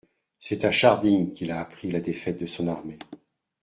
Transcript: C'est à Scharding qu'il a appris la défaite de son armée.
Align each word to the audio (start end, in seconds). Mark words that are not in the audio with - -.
C'est 0.39 0.65
à 0.65 0.71
Scharding 0.71 1.31
qu'il 1.31 1.51
a 1.51 1.59
appris 1.59 1.91
la 1.91 2.01
défaite 2.01 2.39
de 2.39 2.47
son 2.47 2.65
armée. 2.65 2.97